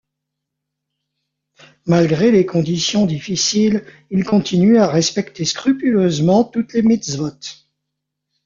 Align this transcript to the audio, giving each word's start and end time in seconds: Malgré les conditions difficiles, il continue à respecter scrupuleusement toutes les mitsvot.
Malgré 1.85 2.31
les 2.31 2.47
conditions 2.47 3.05
difficiles, 3.05 3.85
il 4.09 4.23
continue 4.23 4.79
à 4.79 4.87
respecter 4.87 5.45
scrupuleusement 5.45 6.43
toutes 6.43 6.73
les 6.73 6.81
mitsvot. 6.81 7.59